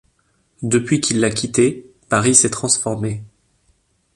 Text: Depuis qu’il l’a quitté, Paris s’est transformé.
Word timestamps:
Depuis 0.63 0.99
qu’il 0.99 1.19
l’a 1.19 1.29
quitté, 1.29 1.93
Paris 2.09 2.33
s’est 2.33 2.49
transformé. 2.49 3.23